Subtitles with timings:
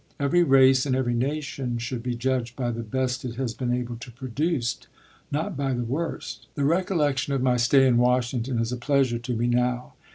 [0.19, 3.97] Every race and every nation should be judged by the best it has been able
[3.97, 4.79] to produce,
[5.29, 9.33] not by the worst." The recollection of my stay in Washington is a pleasure to
[9.35, 9.93] me now.